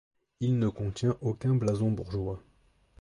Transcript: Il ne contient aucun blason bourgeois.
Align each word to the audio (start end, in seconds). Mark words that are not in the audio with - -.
Il 0.39 0.57
ne 0.57 0.67
contient 0.67 1.15
aucun 1.21 1.53
blason 1.53 1.91
bourgeois. 1.91 2.41